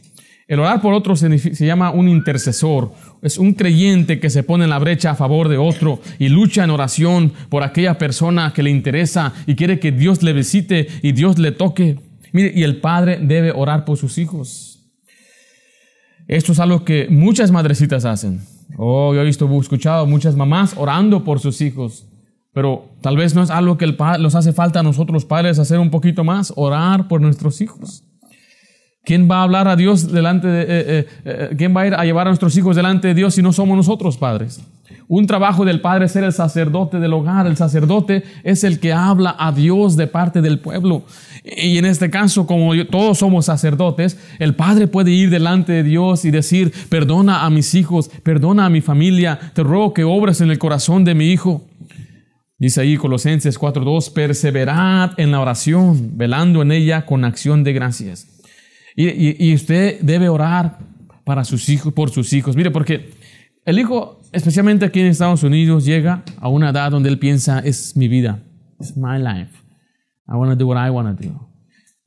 [0.48, 2.94] El orar por otro se, llama un intercesor.
[3.22, 6.64] Es un creyente que se pone en la brecha a favor de otro y lucha
[6.64, 11.12] en oración por aquella persona que le interesa y quiere que Dios le visite y
[11.12, 12.00] Dios le toque.
[12.32, 14.90] Mire, y el padre debe orar por sus hijos.
[16.30, 18.42] Esto es algo que muchas madrecitas hacen.
[18.78, 22.08] Oh, yo he visto, escuchado muchas mamás orando por sus hijos.
[22.54, 25.80] Pero tal vez no es algo que el nos hace falta a nosotros padres hacer
[25.80, 28.07] un poquito más, orar por nuestros hijos.
[29.08, 31.94] ¿Quién va a hablar a Dios delante de, eh, eh, eh, quién va a ir
[31.94, 34.60] a llevar a nuestros hijos delante de Dios si no somos nosotros padres?
[35.08, 37.48] Un trabajo del padre es ser el sacerdote del hogar.
[37.48, 41.04] El sacerdote es el que habla a Dios de parte del pueblo.
[41.46, 46.26] Y en este caso, como todos somos sacerdotes, el padre puede ir delante de Dios
[46.26, 50.52] y decir, perdona a mis hijos, perdona a mi familia, te ruego que obres en
[50.52, 51.64] el corazón de mi hijo.
[52.58, 58.37] Dice ahí Colosenses 4.2, perseverad en la oración, velando en ella con acción de gracias.
[59.00, 60.80] Y, usted debe orar
[61.24, 62.56] para sus hijos, por sus hijos.
[62.56, 63.12] Mire, porque
[63.64, 67.96] el hijo, especialmente aquí en Estados Unidos, llega a una edad donde él piensa, es
[67.96, 68.44] mi vida,
[68.80, 69.52] es my life.
[70.28, 71.48] I want to do what I want to do.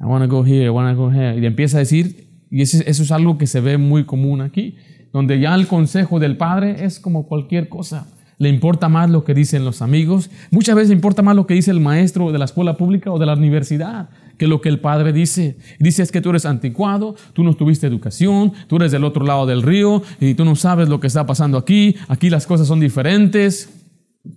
[0.01, 1.39] I want to go here, I want to go here.
[1.39, 4.77] Y empieza a decir, y eso, eso es algo que se ve muy común aquí,
[5.13, 8.09] donde ya el consejo del padre es como cualquier cosa
[8.41, 11.53] le importa más lo que dicen los amigos, muchas veces le importa más lo que
[11.53, 14.81] dice el maestro de la escuela pública o de la universidad que lo que el
[14.81, 15.59] padre dice.
[15.79, 19.45] Dice es que tú eres anticuado, tú no tuviste educación, tú eres del otro lado
[19.45, 22.81] del río y tú no sabes lo que está pasando aquí, aquí las cosas son
[22.81, 23.69] diferentes.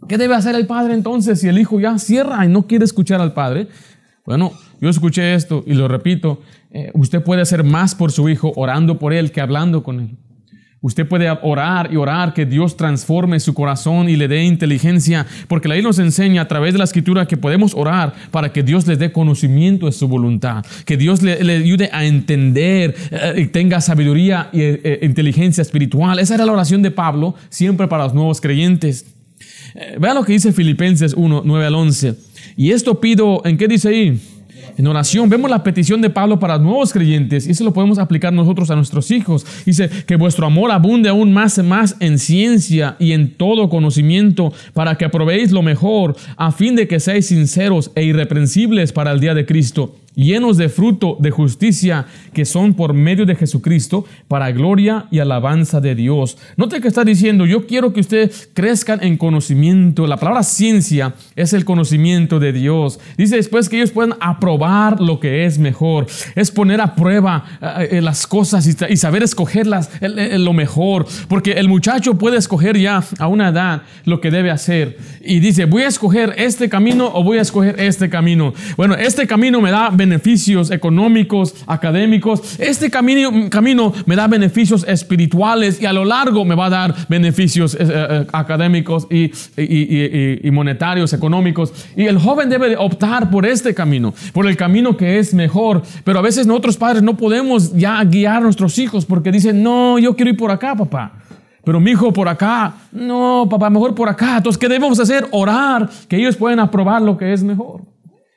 [0.09, 3.21] ¿Qué debe hacer el padre entonces si el hijo ya cierra y no quiere escuchar
[3.21, 3.69] al padre?
[4.25, 8.51] Bueno, yo escuché esto y lo repito, eh, usted puede hacer más por su hijo
[8.57, 10.17] orando por él que hablando con él.
[10.83, 15.69] Usted puede orar y orar que Dios transforme su corazón y le dé inteligencia, porque
[15.69, 18.85] la ley nos enseña a través de la escritura que podemos orar para que Dios
[18.85, 23.79] le dé conocimiento de su voluntad, que Dios le, ayude a entender eh, y tenga
[23.79, 26.19] sabiduría e inteligencia espiritual.
[26.19, 29.05] Esa era la oración de Pablo siempre para los nuevos creyentes.
[29.97, 32.15] Vea lo que dice Filipenses 1, 9 al 11.
[32.57, 34.19] Y esto pido, ¿en qué dice ahí?
[34.77, 38.33] En oración vemos la petición de Pablo para nuevos creyentes y eso lo podemos aplicar
[38.33, 39.45] nosotros a nuestros hijos.
[39.65, 44.51] Dice que vuestro amor abunde aún más y más en ciencia y en todo conocimiento
[44.73, 49.19] para que aprobéis lo mejor a fin de que seáis sinceros e irreprensibles para el
[49.19, 54.51] día de Cristo llenos de fruto de justicia que son por medio de Jesucristo para
[54.51, 56.37] gloria y alabanza de Dios.
[56.57, 60.07] Note que está diciendo, yo quiero que ustedes crezcan en conocimiento.
[60.07, 62.99] La palabra ciencia es el conocimiento de Dios.
[63.17, 66.07] Dice después que ellos puedan aprobar lo que es mejor.
[66.35, 71.05] Es poner a prueba eh, eh, las cosas y, saber escogerlas lo mejor.
[71.27, 74.97] Porque el muchacho puede escoger ya a una edad lo que debe hacer.
[75.21, 78.53] Y dice, voy a escoger este camino o voy a escoger este camino.
[78.77, 82.59] Bueno, este camino me da beneficios económicos, académicos.
[82.59, 86.95] Este camino, camino me da beneficios espirituales y a lo largo me va a dar
[87.07, 91.71] beneficios eh, eh, académicos y, y, monetarios, económicos.
[91.95, 95.83] Y el joven debe optar por este camino, por el camino que es mejor.
[96.03, 99.97] Pero a veces nosotros padres no podemos ya guiar a nuestros hijos porque dicen, no,
[99.99, 101.13] yo quiero ir por acá, papá.
[101.63, 104.37] Pero mi hijo por acá, no, papá, mejor por acá.
[104.37, 105.25] Entonces, ¿qué debemos hacer?
[105.31, 107.92] Orar, que ellos puedan aprobar lo que es mejor.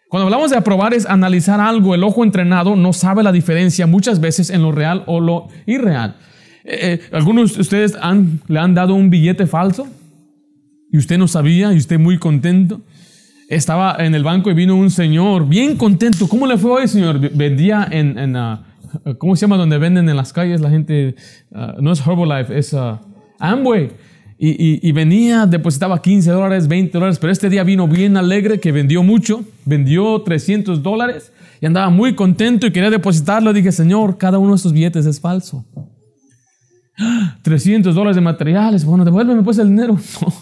[0.09, 1.95] Cuando hablamos de aprobar es analizar algo.
[1.95, 6.17] El ojo entrenado no sabe la diferencia muchas veces en lo real o lo irreal.
[6.65, 9.87] Eh, eh, ¿Algunos de ustedes han, le han dado un billete falso?
[10.93, 12.83] Y usted no sabía y usted muy contento.
[13.49, 16.29] Estaba en el banco y vino un señor bien contento.
[16.29, 17.19] ¿Cómo le fue hoy, señor?
[17.19, 18.65] Vendía en, ah,
[19.19, 19.57] ¿cómo se llama?
[19.57, 21.15] Donde venden en las calles la gente,
[21.53, 22.99] ah, no es Herbalife, es uh,
[23.39, 23.91] Amway.
[24.39, 29.03] Y, venía, depositaba 15 dólares, 20 dólares, pero este día vino bien alegre, que vendió
[29.03, 33.55] mucho, vendió 300 dólares y andaba muy contento y quería depositarlo.
[33.55, 35.65] Dije, Señor, cada uno de estos billetes es falso.
[37.43, 39.99] 300 dólares de materiales, bueno, devuélveme pues el dinero.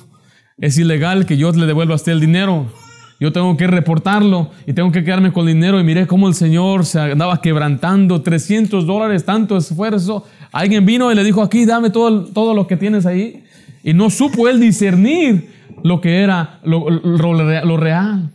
[0.59, 2.67] es ilegal que yo le devuelva a usted el dinero.
[3.21, 5.79] Yo tengo que reportarlo y tengo que quedarme con el dinero.
[5.79, 8.23] Y miré cómo el Señor se andaba quebrantando.
[8.23, 10.27] 300 dólares, tanto esfuerzo.
[10.51, 13.44] Alguien vino y le dijo, aquí dame todo, todo lo que tienes ahí.
[13.85, 15.51] Y no supo él discernir
[15.83, 18.31] lo que era lo, real.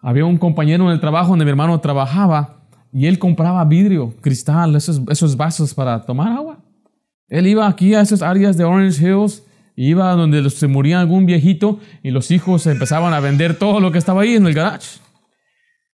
[0.00, 4.74] Había un compañero en el trabajo donde mi hermano trabajaba y él compraba vidrio, cristal,
[4.74, 6.58] esos, esos vasos para tomar agua.
[7.28, 9.44] Él iba aquí a esas áreas de Orange Hills,
[9.76, 13.98] iba donde se moría algún viejito y los hijos empezaban a vender todo lo que
[13.98, 14.98] estaba ahí en el garage.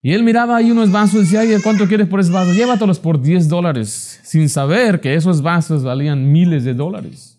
[0.03, 2.55] Y él miraba ahí unos vasos y decía, ¿cuánto quieres por esos vasos?
[2.55, 7.38] Llévatelos por 10 dólares, sin saber que esos vasos valían miles de dólares.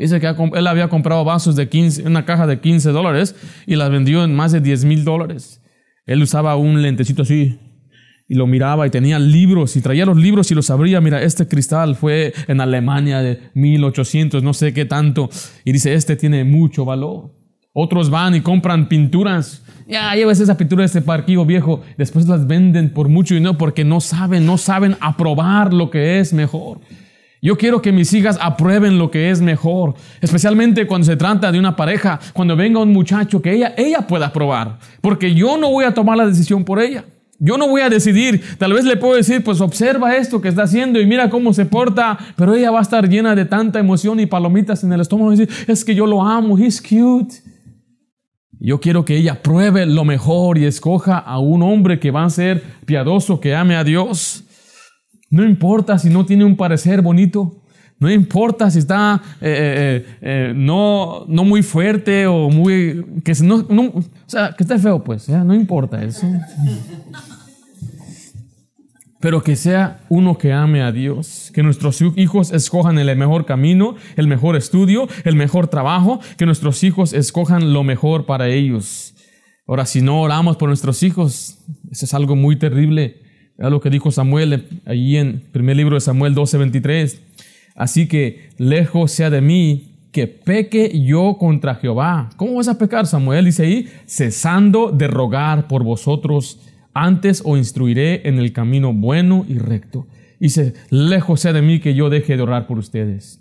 [0.00, 3.36] Dice que él había comprado vasos de 15, una caja de 15 dólares
[3.66, 5.60] y las vendió en más de 10 mil dólares.
[6.06, 7.58] Él usaba un lentecito así
[8.26, 11.02] y lo miraba y tenía libros y traía los libros y los abría.
[11.02, 15.28] Mira, este cristal fue en Alemania de 1800, no sé qué tanto.
[15.66, 17.34] Y dice, este tiene mucho valor.
[17.74, 19.62] Otros van y compran pinturas.
[19.86, 21.82] Ya llevas esa pintura de este parquillo viejo.
[21.98, 26.32] Después las venden por mucho dinero porque no saben, no saben aprobar lo que es
[26.32, 26.80] mejor.
[27.42, 31.58] Yo quiero que mis hijas aprueben lo que es mejor, especialmente cuando se trata de
[31.58, 35.86] una pareja, cuando venga un muchacho que ella, ella pueda aprobar, porque yo no voy
[35.86, 37.04] a tomar la decisión por ella.
[37.42, 40.64] Yo no voy a decidir, tal vez le puedo decir, pues observa esto que está
[40.64, 44.20] haciendo y mira cómo se porta, pero ella va a estar llena de tanta emoción
[44.20, 47.36] y palomitas en el estómago y decir, es que yo lo amo, he's cute.
[48.58, 52.28] Yo quiero que ella pruebe lo mejor y escoja a un hombre que va a
[52.28, 54.44] ser piadoso, que ame a Dios.
[55.30, 57.62] No importa si no tiene un parecer bonito,
[57.98, 63.04] no importa si está eh, eh, eh, no, no muy fuerte o muy...
[63.24, 66.26] que no, o sea, que esté feo, pues, no importa eso
[69.20, 73.94] pero que sea uno que ame a Dios, que nuestros hijos escojan el mejor camino,
[74.16, 79.14] el mejor estudio, el mejor trabajo, que nuestros hijos escojan lo mejor para ellos.
[79.66, 81.58] Ahora, si no oramos por nuestros hijos,
[81.90, 83.20] eso es algo muy terrible.
[83.60, 87.20] Es lo que dijo Samuel allí en primer libro de Samuel 12:23.
[87.76, 92.30] Así que lejos sea de mí que peque yo contra Jehová.
[92.36, 93.44] ¿Cómo vas a pecar, Samuel?
[93.44, 96.58] Dice ahí, cesando de rogar por vosotros
[96.94, 100.08] antes os instruiré en el camino bueno y recto.
[100.40, 103.40] Dice, lejos sea de mí que yo deje de orar por ustedes.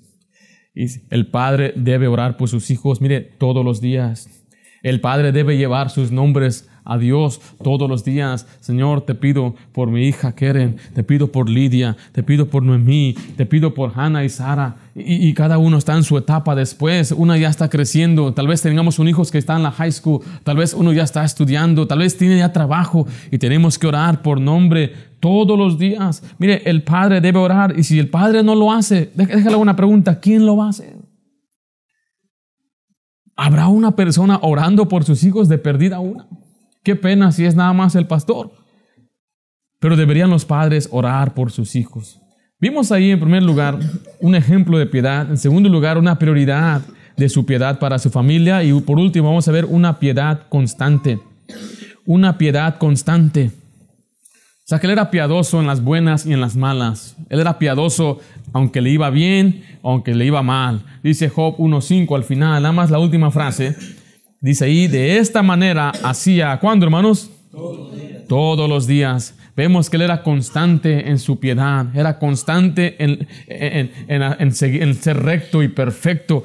[1.10, 4.45] El padre debe orar por sus hijos, mire, todos los días.
[4.84, 8.47] El padre debe llevar sus nombres a Dios todos los días.
[8.59, 13.15] Señor, te pido por mi hija Keren, te pido por Lidia, te pido por Noemí,
[13.37, 14.75] te pido por Hannah y Sara.
[14.95, 17.13] Y, cada uno está en su etapa después.
[17.13, 18.33] Una ya está creciendo.
[18.33, 20.21] Tal vez tengamos un hijo que está en la high school.
[20.43, 21.87] Tal vez uno ya está estudiando.
[21.87, 23.07] Tal vez tiene ya trabajo.
[23.31, 26.23] Y tenemos que orar por nombre todos los días.
[26.37, 27.77] Mire, el padre debe orar.
[27.77, 30.19] Y si el padre no lo hace, déjale una pregunta.
[30.19, 30.97] ¿Quién lo va a hacer?
[33.35, 36.27] ¿Habrá una persona orando por sus hijos de perdida una?
[36.89, 38.49] Qué pena si es nada más el pastor.
[39.78, 42.19] Pero deberían los padres orar por sus hijos.
[42.60, 43.78] Vimos ahí en primer lugar
[44.19, 46.82] un ejemplo de piedad, en segundo lugar una prioridad
[47.15, 51.19] de su piedad para su familia y por último vamos a ver una piedad constante.
[52.08, 53.52] Una piedad constante.
[54.23, 57.17] O sea que él era piadoso en las buenas y en las malas.
[57.30, 58.19] Él era piadoso
[58.52, 60.82] aunque le iba bien, aunque le iba mal.
[61.04, 63.75] Dice Job 1.5 al final, nada más la última frase.
[64.41, 67.30] Dice ahí, de esta manera hacía, ¿cuándo hermanos?
[68.28, 69.36] Todos los días.
[69.56, 75.67] Vemos que él era constante en su piedad, era constante en, en, ser recto y
[75.67, 76.43] perfecto.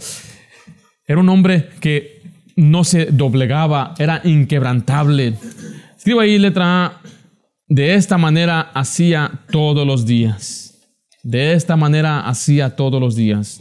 [1.07, 2.22] Era un hombre que
[2.57, 5.35] no se doblegaba, era inquebrantable.
[5.96, 7.00] Escribo ahí letra A,
[7.68, 10.74] de esta manera hacía todos los días.
[11.22, 13.61] De esta manera hacía todos los días.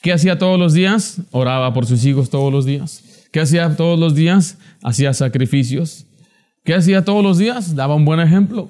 [0.00, 1.20] ¿Qué hacía todos los días?
[1.32, 3.02] Oraba por sus hijos todos los días.
[3.38, 4.58] ¿Qué hacía todos los días?
[4.82, 6.06] Hacía sacrificios.
[6.64, 7.76] ¿Qué hacía todos los días?
[7.76, 8.68] Daba un buen ejemplo.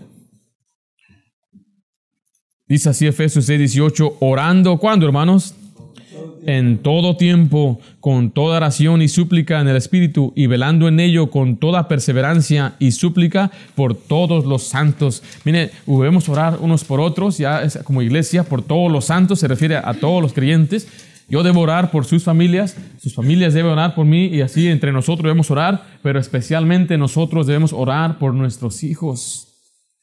[2.66, 5.54] Dice así Efesios 6, 18, orando, ¿cuándo, hermanos?
[6.44, 11.30] En todo tiempo, con toda oración y súplica en el Espíritu, y velando en ello
[11.30, 15.22] con toda perseverancia y súplica por todos los santos.
[15.46, 19.76] Mire, debemos orar unos por otros, ya como iglesia, por todos los santos, se refiere
[19.76, 20.86] a todos los creyentes,
[21.28, 24.92] yo debo orar por sus familias, sus familias deben orar por mí y así entre
[24.92, 29.44] nosotros debemos orar, pero especialmente nosotros debemos orar por nuestros hijos.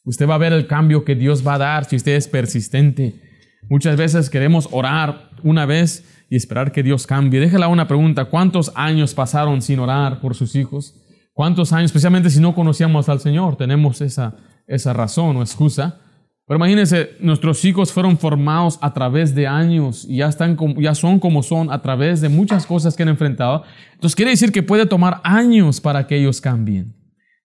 [0.03, 3.21] Usted va a ver el cambio que Dios va a dar si usted es persistente.
[3.69, 7.39] Muchas veces queremos orar una vez y esperar que Dios cambie.
[7.39, 10.93] Déjela una pregunta, ¿cuántos años pasaron sin orar por sus hijos?
[11.33, 14.35] ¿Cuántos años, especialmente si no conocíamos al Señor, tenemos esa,
[14.67, 16.01] esa razón o excusa?
[16.47, 21.19] Pero imagínense, nuestros hijos fueron formados a través de años y ya, están ya son
[21.19, 23.63] como son a través de muchas cosas que han enfrentado.
[23.93, 26.95] Entonces quiere decir que puede tomar años para que ellos cambien.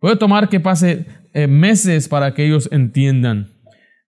[0.01, 3.49] Puede tomar que pase eh, meses para que ellos entiendan.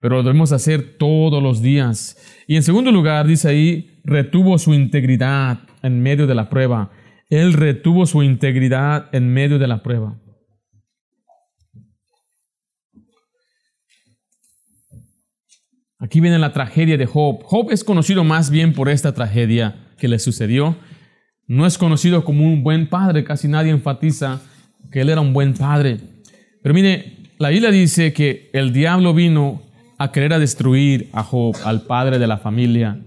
[0.01, 2.19] Pero lo debemos hacer todos los días.
[2.47, 6.91] Y en segundo lugar, dice ahí, retuvo su integridad en medio de la prueba.
[7.31, 10.19] Él retuvo su integridad en medio de la prueba.
[16.03, 17.45] Aquí viene la tragedia de Job.
[17.45, 20.75] Job es conocido más bien por esta tragedia que le sucedió.
[21.47, 24.41] No es conocido como un buen padre, casi nadie enfatiza
[24.91, 25.99] que él era un buen padre.
[26.61, 29.63] Pero mire, la Biblia dice que el diablo vino
[29.97, 33.01] a querer a destruir a Job, al padre de la familia.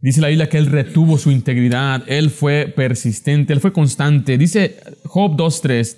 [0.00, 4.38] Dice la Biblia que él retuvo su integridad, él fue persistente, él fue constante.
[4.38, 5.96] Dice Job 2.3,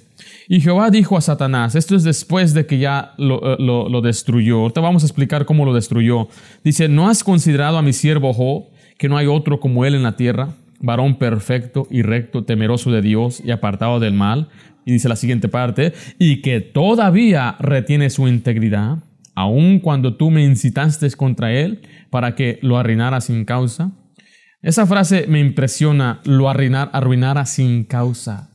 [0.49, 4.61] y Jehová dijo a Satanás, esto es después de que ya lo, lo, destruyó.
[4.61, 6.29] Ahorita vamos a explicar cómo lo destruyó.
[6.65, 8.65] Dice, ¿no has considerado a mi siervo Job,
[8.99, 10.55] que no hay otro como él en la tierra?
[10.81, 14.49] Varón perfecto y recto, temeroso de Dios y apartado del mal.
[14.85, 18.99] Y dice la siguiente parte, y que todavía retiene su integridad.
[19.35, 23.93] aun cuando tú me incitaste contra él para que lo arruinara sin causa.
[24.61, 28.52] Esa frase me impresiona, lo arruinar, arruinara sin causa.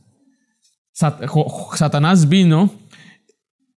[1.74, 2.70] Satanás vino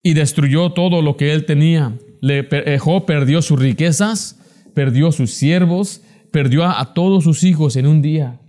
[0.02, 1.98] y destruyó todo lo que él tenía.
[2.22, 4.38] Le, eh, Job perdió sus riquezas,
[4.74, 6.02] perdió sus siervos,
[6.32, 8.40] perdió a, todos sus hijos en un día.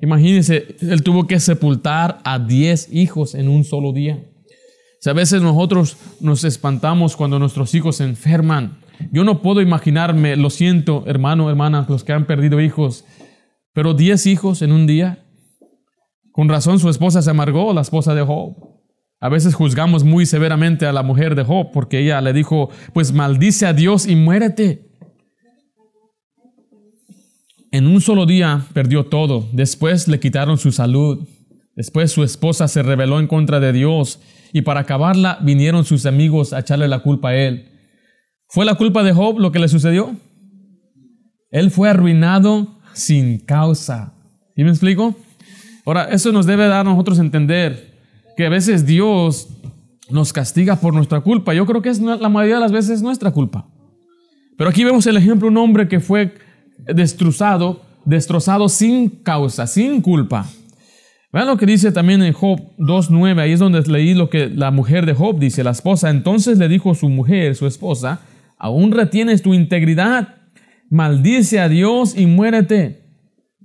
[0.00, 4.24] Imagínense, él tuvo que sepultar a 10 hijos en un solo día.
[5.00, 8.78] Si a veces nosotros nos espantamos cuando nuestros hijos se enferman.
[9.10, 13.04] Yo no puedo imaginarme, lo siento, hermano, hermana, los que han perdido hijos,
[13.72, 15.21] pero 10 hijos en un día.
[16.32, 18.56] Con razón su esposa se amargó, la esposa de Job.
[19.20, 23.12] A veces juzgamos muy severamente a la mujer de Job porque ella le dijo, pues
[23.12, 24.90] maldice a Dios y muérete.
[27.70, 29.48] En un solo día perdió todo.
[29.52, 31.28] Después le quitaron su salud.
[31.76, 34.20] Después su esposa se rebeló en contra de Dios
[34.52, 37.68] y para acabarla vinieron sus amigos a echarle la culpa a él.
[38.48, 40.16] ¿Fue la culpa de Job lo que le sucedió?
[41.50, 44.14] Él fue arruinado sin causa.
[44.56, 45.14] ¿Y me explico?
[45.84, 47.92] Ahora, eso nos debe dar a nosotros entender
[48.36, 49.48] que a veces Dios
[50.10, 51.54] nos castiga por nuestra culpa.
[51.54, 53.66] Yo creo que es la mayoría de las veces nuestra culpa.
[54.56, 56.34] Pero aquí vemos el ejemplo de un hombre que fue
[56.78, 60.46] destrozado, destrozado sin causa, sin culpa.
[61.32, 64.70] Vean lo que dice también en Job 2.9, ahí es donde leí lo que la
[64.70, 68.20] mujer de Job dice, la esposa, entonces le dijo su mujer, su esposa,
[68.58, 70.34] aún retienes tu integridad,
[70.90, 73.06] maldice a Dios y muérete.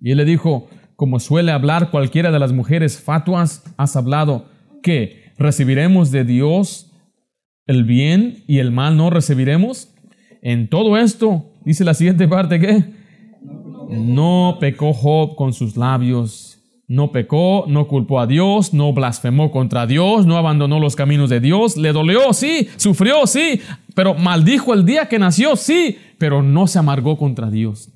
[0.01, 4.45] Y él le dijo, como suele hablar cualquiera de las mujeres fatuas, has hablado
[4.82, 6.91] que recibiremos de Dios
[7.68, 9.93] el bien y el mal no recibiremos.
[10.41, 12.84] En todo esto, dice la siguiente parte que
[13.89, 19.86] no pecó Job con sus labios, no pecó, no culpó a Dios, no blasfemó contra
[19.86, 23.62] Dios, no abandonó los caminos de Dios, le dolió, sí, sufrió, sí,
[23.93, 27.91] pero maldijo el día que nació, sí, pero no se amargó contra Dios.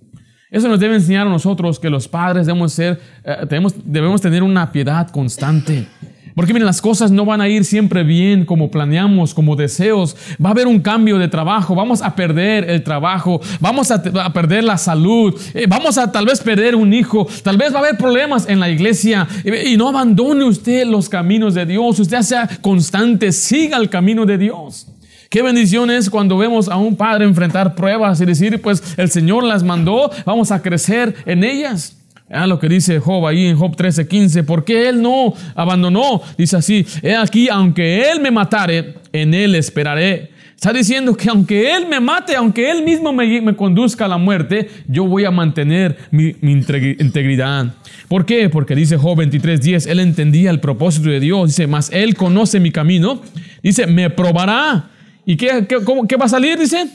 [0.52, 3.48] Eso nos debe enseñar a nosotros que los padres debemos, ser, eh,
[3.86, 5.88] debemos tener una piedad constante.
[6.36, 10.16] Porque miren, las cosas no van a ir siempre bien como planeamos, como deseos.
[10.44, 14.02] Va a haber un cambio de trabajo, vamos a perder el trabajo, vamos a,
[14.34, 17.82] perder la salud, eh, vamos a tal vez perder un hijo, tal vez va a
[17.82, 19.28] haber problemas en la iglesia.
[19.46, 24.38] Y, no abandone usted los caminos de Dios, usted sea constante, siga el camino de
[24.38, 24.91] Dios.
[25.32, 29.46] Qué bendición es cuando vemos a un padre enfrentar pruebas y decir, pues el Señor
[29.46, 31.98] las mandó, vamos a crecer en ellas.
[32.30, 34.44] Ah, lo que dice Job ahí en Job 13, 15.
[34.44, 36.22] ¿Por qué él no abandonó?
[36.38, 40.32] Dice así: He aquí, aunque él me matare, en él esperaré.
[40.54, 44.70] Está diciendo que aunque él me mate, aunque él mismo me, conduzca a la muerte,
[44.90, 47.74] yo voy a mantener mi, integridad.
[48.10, 48.50] ¿Por qué?
[48.50, 51.48] Porque dice Job 23, 10, él entendía el propósito de Dios.
[51.48, 53.22] Dice, mas él conoce mi camino.
[53.64, 54.90] Dice, me probará.
[55.26, 56.58] ¿Y qué, qué, qué va a salir?
[56.60, 56.88] Dice,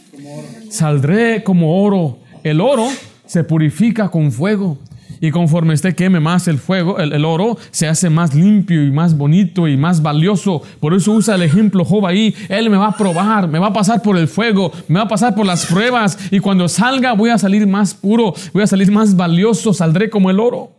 [0.71, 2.19] saldré como oro.
[2.43, 2.89] El oro
[3.27, 4.79] se purifica con fuego.
[5.21, 9.17] Y conforme usted queme más el fuego, el, oro, se hace más limpio y más
[9.17, 10.63] bonito y más valioso.
[10.81, 12.35] Por eso usa el ejemplo Job ahí.
[12.49, 15.09] Él me va a probar, me va a pasar por el fuego, me va a
[15.09, 16.19] pasar por las pruebas.
[16.31, 20.31] Y cuando salga voy a salir más puro, voy a salir más valioso, saldré como
[20.31, 20.73] el oro.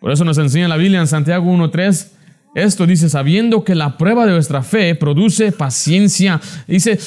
[0.00, 2.15] Por eso nos enseña la Biblia en Santiago 1.3.
[2.56, 6.40] Esto dice, sabiendo que la prueba de vuestra fe produce paciencia.
[6.66, 6.98] Dice,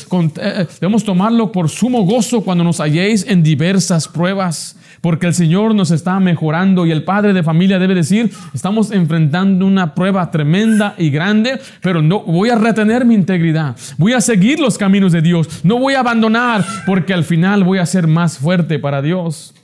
[0.41, 5.73] eh, debemos tomarlo por sumo gozo cuando nos halléis en diversas pruebas porque el Señor
[5.73, 10.93] nos está mejorando y el padre de familia debe decir, estamos enfrentando una prueba tremenda
[10.97, 15.21] y grande, pero no voy a retener mi integridad, voy a seguir los caminos de
[15.21, 19.55] Dios, no voy a abandonar, porque al final voy a ser más fuerte para Dios.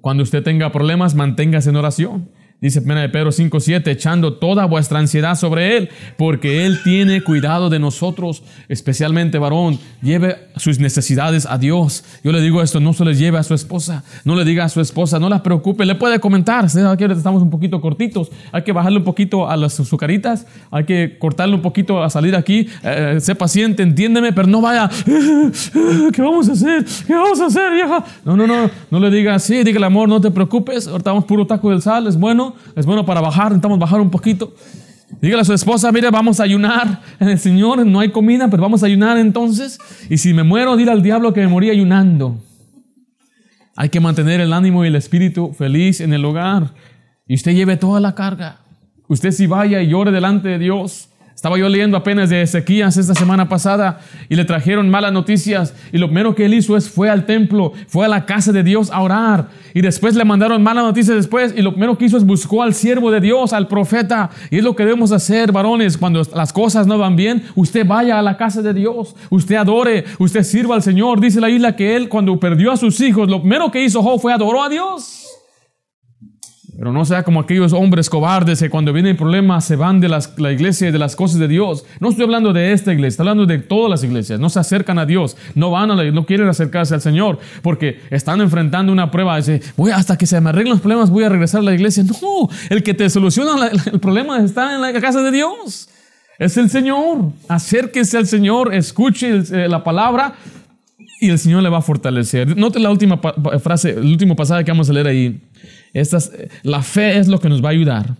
[0.00, 2.37] Cuando usted tenga problemas, manténgase en oración.
[2.60, 7.70] Dice 1 de Pedro 5:7, echando toda vuestra ansiedad sobre Él, porque Él tiene cuidado
[7.70, 12.02] de nosotros, especialmente varón, lleve sus necesidades a Dios.
[12.24, 14.68] Yo le digo esto, no se le lleve a su esposa, no le diga a
[14.68, 18.72] su esposa, no la preocupe, le puede comentar, aquí estamos un poquito cortitos, hay que
[18.72, 23.18] bajarle un poquito a las azucaritas, hay que cortarle un poquito a salir aquí, eh,
[23.20, 24.90] sé paciente, entiéndeme, pero no vaya,
[26.12, 26.84] ¿qué vamos a hacer?
[27.06, 28.04] ¿Qué vamos a hacer, vieja?
[28.24, 31.46] No, no, no, no le diga así, dígale amor, no te preocupes, ahorita vamos puro
[31.46, 34.54] taco del sal, es bueno es bueno para bajar, necesitamos bajar un poquito.
[35.20, 38.62] Dígale a su esposa, mire, vamos a ayunar en el Señor, no hay comida, pero
[38.62, 39.78] vamos a ayunar entonces.
[40.10, 42.38] Y si me muero, dile al diablo que me morí ayunando.
[43.74, 46.74] Hay que mantener el ánimo y el espíritu feliz en el hogar.
[47.26, 48.60] Y usted lleve toda la carga.
[49.08, 51.07] Usted si vaya y llore delante de Dios,
[51.38, 55.72] Estaba yo leyendo apenas de Ezequías esta semana pasada y le trajeron malas noticias.
[55.92, 58.64] Y lo primero que él hizo es fue al templo, fue a la casa de
[58.64, 59.46] Dios a orar.
[59.72, 62.74] Y después le mandaron malas noticias después y lo primero que hizo es buscó al
[62.74, 64.30] siervo de Dios, al profeta.
[64.50, 65.96] Y es lo que debemos hacer varones.
[65.96, 70.06] Cuando las cosas no van bien, usted vaya a la casa de Dios, usted adore,
[70.18, 73.42] usted sirva al Señor, dice la isla que él cuando perdió a sus hijos, lo
[73.42, 75.27] primero que hizo fue adoró a Dios.
[76.78, 80.52] Pero no sea como aquellos hombres cobardes que cuando vienen problemas se van de la
[80.52, 81.84] iglesia y de las cosas de Dios.
[81.98, 84.38] No estoy hablando de esta iglesia, estoy hablando de todas las iglesias.
[84.38, 87.98] No se acercan a Dios, no van a la, no quieren acercarse al Señor porque
[88.10, 89.36] están enfrentando una prueba.
[89.38, 92.04] Dice, voy hasta que se me arreglen los problemas, voy a regresar a la iglesia.
[92.04, 95.88] No, el que te soluciona el problema está en la casa de Dios.
[96.38, 97.32] Es el Señor.
[97.48, 100.36] Acérquese al Señor, escuche eh, la palabra
[101.20, 102.56] y el Señor le va a fortalecer.
[102.56, 103.20] Note la última
[103.60, 105.40] frase, el último pasaje que vamos a leer ahí.
[105.92, 106.32] Estas,
[106.62, 108.16] la fe es lo que nos va a ayudar.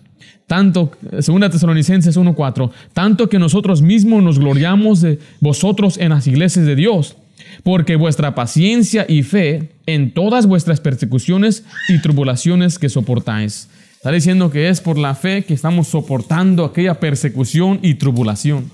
[0.47, 6.65] Tanto, segunda Tesalonicenses 1.4, tanto que nosotros mismos nos gloriamos de vosotros en las iglesias
[6.65, 7.17] de Dios,
[7.63, 13.69] porque vuestra paciencia y fe en todas vuestras persecuciones y tribulaciones que soportáis.
[13.97, 18.71] Está diciendo que es por la fe que estamos soportando aquella persecución y tribulación.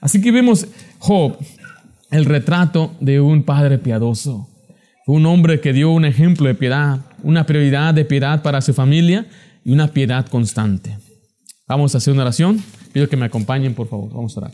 [0.00, 0.66] Así que vemos
[0.98, 1.36] Job,
[2.10, 4.48] el retrato de un padre piadoso.
[5.06, 9.26] un hombre que dio un ejemplo de piedad una prioridad de piedad para su familia
[9.64, 10.98] y una piedad constante.
[11.66, 12.62] Vamos a hacer una oración.
[12.92, 14.10] Pido que me acompañen, por favor.
[14.12, 14.52] Vamos a orar.